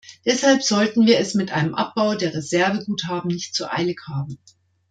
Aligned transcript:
Deshalb 0.25 0.63
sollten 0.63 1.05
wir 1.05 1.19
es 1.19 1.35
mit 1.35 1.51
einem 1.51 1.75
Abbau 1.75 2.15
der 2.15 2.33
Reserveguthaben 2.33 3.27
nicht 3.29 3.53
zu 3.53 3.71
eilig 3.71 3.99
haben. 4.07 4.39